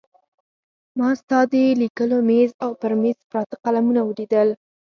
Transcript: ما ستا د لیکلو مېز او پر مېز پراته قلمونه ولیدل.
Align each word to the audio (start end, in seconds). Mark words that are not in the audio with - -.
ما 0.97 1.09
ستا 1.19 1.39
د 1.51 1.53
لیکلو 1.81 2.17
مېز 2.29 2.51
او 2.63 2.71
پر 2.81 2.91
مېز 3.01 3.17
پراته 3.29 3.55
قلمونه 3.63 4.01
ولیدل. 4.03 4.49